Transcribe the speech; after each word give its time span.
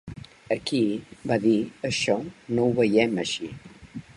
Aquí, 0.53 0.79
va 1.31 1.37
dir, 1.43 1.59
això 1.91 2.15
no 2.55 2.65
ho 2.65 2.73
veiem 2.81 3.17
així. 3.25 3.53